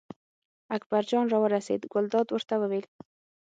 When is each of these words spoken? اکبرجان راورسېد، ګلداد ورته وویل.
اکبرجان 0.77 1.25
راورسېد، 1.33 1.81
ګلداد 1.93 2.27
ورته 2.31 2.55
وویل. 2.57 2.85